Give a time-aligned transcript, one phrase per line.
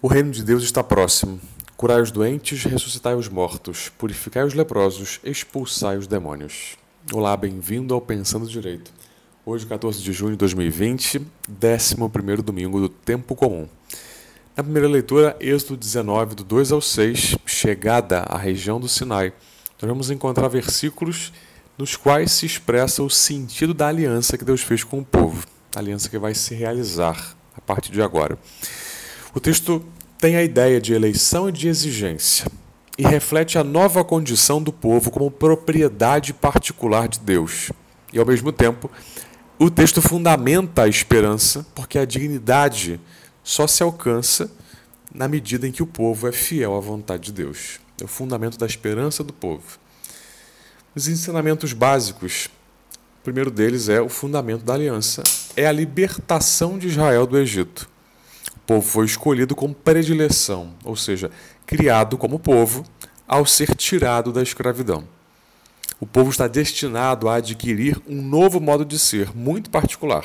[0.00, 1.40] O reino de Deus está próximo.
[1.76, 6.76] Curai os doentes, ressuscitai os mortos, purificai os leprosos, expulsai os demônios.
[7.12, 8.92] Olá, bem-vindo ao Pensando Direito.
[9.44, 13.68] Hoje, 14 de junho de 2020, 11 domingo do Tempo Comum.
[14.56, 19.32] Na primeira leitura, Êxodo 19, do 2 ao 6, chegada à região do Sinai,
[19.82, 21.32] nós vamos encontrar versículos
[21.76, 25.44] nos quais se expressa o sentido da aliança que Deus fez com o povo,
[25.74, 28.38] a aliança que vai se realizar a partir de agora.
[29.38, 29.80] O texto
[30.18, 32.50] tem a ideia de eleição e de exigência
[32.98, 37.70] e reflete a nova condição do povo como propriedade particular de Deus.
[38.12, 38.90] E, ao mesmo tempo,
[39.56, 43.00] o texto fundamenta a esperança, porque a dignidade
[43.44, 44.50] só se alcança
[45.14, 47.78] na medida em que o povo é fiel à vontade de Deus.
[48.00, 49.78] É o fundamento da esperança do povo.
[50.96, 52.50] Os ensinamentos básicos,
[53.20, 55.22] o primeiro deles é o fundamento da aliança,
[55.56, 57.88] é a libertação de Israel do Egito
[58.68, 61.30] povo foi escolhido com predileção, ou seja,
[61.64, 62.84] criado como povo
[63.26, 65.08] ao ser tirado da escravidão.
[65.98, 70.22] O povo está destinado a adquirir um novo modo de ser, muito particular.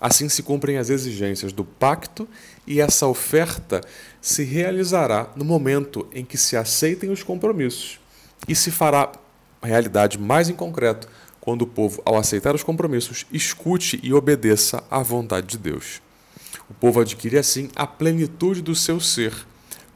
[0.00, 2.26] Assim se cumprem as exigências do pacto
[2.66, 3.82] e essa oferta
[4.22, 8.00] se realizará no momento em que se aceitem os compromissos
[8.48, 9.12] e se fará
[9.62, 11.06] realidade mais em concreto
[11.42, 16.05] quando o povo, ao aceitar os compromissos, escute e obedeça à vontade de Deus.
[16.68, 19.32] O povo adquire assim a plenitude do seu ser,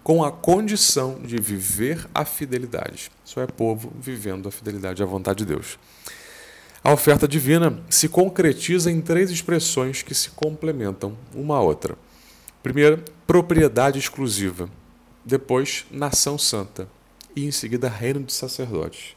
[0.03, 3.11] com a condição de viver a fidelidade.
[3.25, 5.79] Isso é povo vivendo a fidelidade à vontade de Deus.
[6.83, 11.97] A oferta divina se concretiza em três expressões que se complementam uma à outra.
[12.63, 14.69] Primeiro, propriedade exclusiva.
[15.25, 16.89] Depois, nação santa.
[17.37, 19.15] E em seguida, reino de sacerdotes.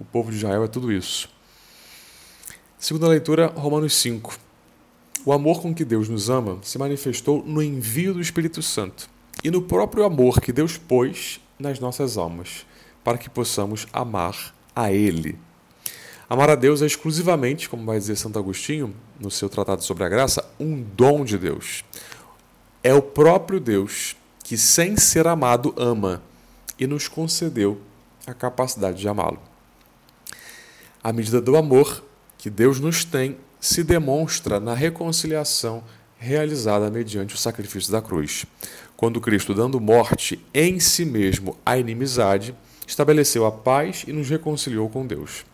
[0.00, 1.28] O povo de Israel é tudo isso.
[2.78, 4.36] Segunda leitura, Romanos 5.
[5.24, 9.08] O amor com que Deus nos ama se manifestou no envio do Espírito Santo
[9.44, 12.66] e no próprio amor que Deus pôs nas nossas almas,
[13.04, 15.38] para que possamos amar a Ele.
[16.28, 20.08] Amar a Deus é exclusivamente, como vai dizer Santo Agostinho no seu Tratado sobre a
[20.08, 21.84] Graça, um dom de Deus.
[22.82, 26.20] É o próprio Deus que, sem ser amado, ama
[26.76, 27.80] e nos concedeu
[28.26, 29.38] a capacidade de amá-lo.
[31.02, 32.02] A medida do amor
[32.38, 35.84] que Deus nos tem se demonstra na reconciliação
[36.18, 38.44] realizada mediante o sacrifício da cruz,
[38.96, 44.88] quando Cristo, dando morte em si mesmo à inimizade, estabeleceu a paz e nos reconciliou
[44.88, 45.44] com Deus.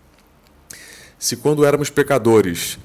[1.19, 2.79] Se quando éramos pecadores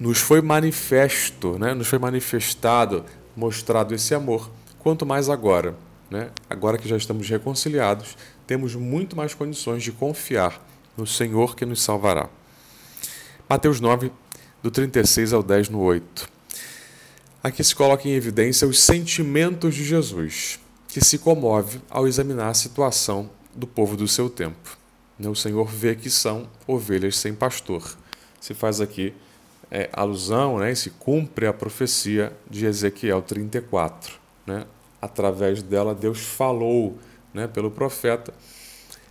[0.00, 3.04] nos foi manifesto, né, nos foi manifestado,
[3.36, 5.76] mostrado esse amor, quanto mais agora,
[6.10, 10.58] né, agora que já estamos reconciliados, temos muito mais condições de confiar
[10.96, 12.30] no Senhor que nos salvará.
[13.46, 14.10] Mateus 9,
[14.64, 16.26] do 36 ao 10 no 8.
[17.42, 20.58] Aqui se coloca em evidência os sentimentos de Jesus,
[20.88, 24.78] que se comove ao examinar a situação do povo do seu tempo.
[25.18, 27.94] Né, o Senhor vê que são ovelhas sem pastor.
[28.40, 29.12] Se faz aqui
[29.70, 34.14] é, alusão né, se cumpre a profecia de Ezequiel 34.
[34.46, 34.64] Né?
[34.98, 36.96] Através dela, Deus falou
[37.34, 38.32] né, pelo profeta,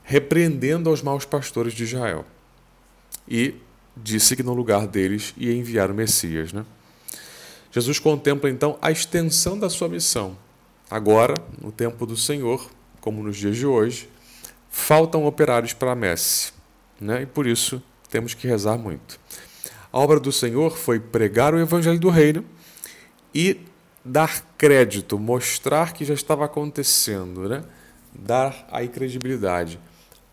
[0.04, 2.26] repreendendo aos maus pastores de Israel.
[3.28, 3.54] E
[3.96, 6.52] disse que no lugar deles ia enviar o Messias.
[6.52, 6.66] Né?
[7.72, 10.38] Jesus contempla então a extensão da sua missão.
[10.90, 14.10] Agora, no tempo do Senhor, como nos dias de hoje,
[14.70, 16.52] faltam operários para a messe,
[17.00, 17.24] né?
[17.24, 19.20] e por isso temos que rezar muito.
[19.92, 22.44] A obra do Senhor foi pregar o evangelho do reino
[23.34, 23.60] e
[24.04, 27.64] dar crédito, mostrar que já estava acontecendo, né?
[28.14, 29.80] dar aí credibilidade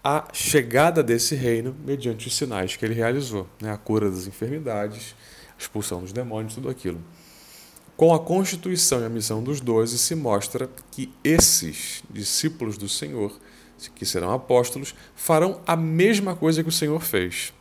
[0.03, 3.71] a chegada desse reino mediante os sinais que ele realizou, né?
[3.71, 5.15] a cura das enfermidades,
[5.57, 7.01] a expulsão dos demônios, tudo aquilo.
[7.97, 13.39] Com a constituição e a missão dos doze, se mostra que esses discípulos do Senhor,
[13.95, 17.53] que serão apóstolos, farão a mesma coisa que o Senhor fez,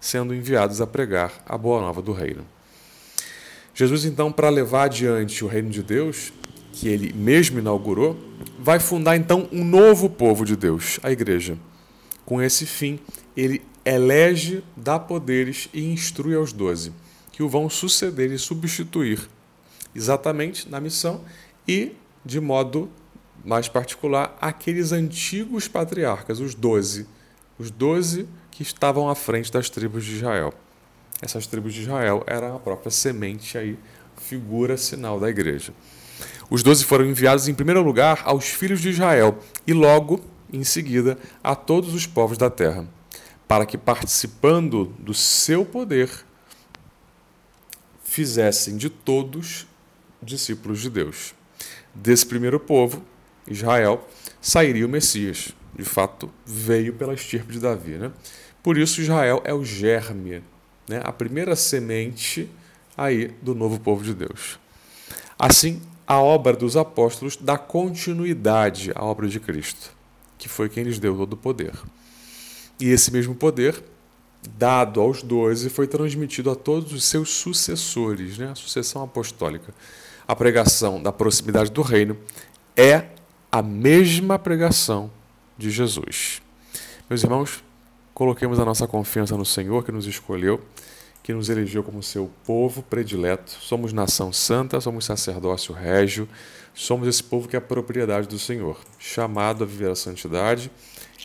[0.00, 2.44] sendo enviados a pregar a boa nova do reino.
[3.72, 6.32] Jesus, então, para levar adiante o reino de Deus,
[6.72, 8.16] que ele mesmo inaugurou,
[8.58, 11.58] vai fundar então um novo povo de Deus, a igreja.
[12.24, 12.98] Com esse fim,
[13.36, 16.92] ele elege, dá poderes e instrui aos doze,
[17.32, 19.28] que o vão suceder e substituir,
[19.94, 21.22] exatamente na missão
[21.66, 21.92] e,
[22.24, 22.90] de modo
[23.44, 27.06] mais particular, aqueles antigos patriarcas, os doze,
[27.58, 30.52] os doze que estavam à frente das tribos de Israel.
[31.22, 33.78] Essas tribos de Israel eram a própria semente aí,
[34.16, 35.72] figura sinal da igreja.
[36.50, 40.20] Os doze foram enviados em primeiro lugar aos filhos de Israel e logo,
[40.52, 42.88] em seguida, a todos os povos da terra,
[43.46, 46.10] para que, participando do seu poder,
[48.02, 49.64] fizessem de todos
[50.20, 51.34] discípulos de Deus.
[51.94, 53.04] desse primeiro povo,
[53.48, 54.06] Israel,
[54.40, 55.52] sairia o Messias.
[55.74, 57.92] De fato, veio pela estirpe de Davi.
[57.92, 58.12] Né?
[58.62, 60.42] Por isso, Israel é o germe,
[60.88, 61.00] né?
[61.02, 62.48] a primeira semente
[62.96, 64.58] aí do novo povo de Deus.
[65.38, 69.92] Assim, a obra dos apóstolos dá continuidade à obra de Cristo,
[70.36, 71.70] que foi quem lhes deu todo o poder.
[72.80, 73.80] E esse mesmo poder,
[74.58, 78.50] dado aos doze, foi transmitido a todos os seus sucessores, né?
[78.50, 79.72] a sucessão apostólica.
[80.26, 82.18] A pregação da proximidade do reino
[82.76, 83.06] é
[83.52, 85.12] a mesma pregação
[85.56, 86.42] de Jesus.
[87.08, 87.62] Meus irmãos,
[88.12, 90.60] coloquemos a nossa confiança no Senhor que nos escolheu
[91.22, 93.50] que nos elegeu como seu povo predileto.
[93.50, 96.28] Somos nação santa, somos sacerdócio régio,
[96.74, 100.70] somos esse povo que é a propriedade do Senhor, chamado a viver a santidade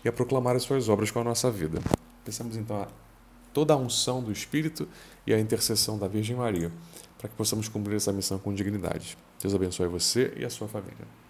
[0.03, 1.80] e a proclamar as suas obras com a nossa vida.
[2.24, 2.88] Pensamos então a
[3.53, 4.88] toda a unção do Espírito
[5.25, 6.71] e a intercessão da Virgem Maria,
[7.18, 9.18] para que possamos cumprir essa missão com dignidade.
[9.42, 11.25] Deus abençoe você e a sua família.